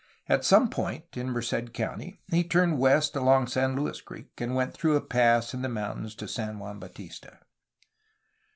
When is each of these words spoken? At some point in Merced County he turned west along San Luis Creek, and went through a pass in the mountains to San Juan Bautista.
At 0.27 0.43
some 0.43 0.67
point 0.71 1.15
in 1.15 1.29
Merced 1.29 1.73
County 1.73 2.19
he 2.31 2.43
turned 2.43 2.79
west 2.79 3.15
along 3.15 3.45
San 3.45 3.75
Luis 3.75 4.01
Creek, 4.01 4.31
and 4.39 4.55
went 4.55 4.73
through 4.73 4.95
a 4.95 4.99
pass 5.01 5.53
in 5.53 5.61
the 5.61 5.69
mountains 5.69 6.15
to 6.15 6.27
San 6.27 6.57
Juan 6.57 6.79
Bautista. 6.79 7.37